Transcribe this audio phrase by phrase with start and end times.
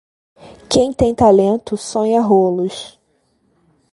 [0.67, 2.99] Quem tem talento, sonha rolos.